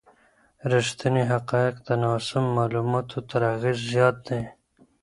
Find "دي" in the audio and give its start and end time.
4.27-4.41